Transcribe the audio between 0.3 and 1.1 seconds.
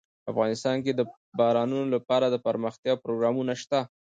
افغانستان کې د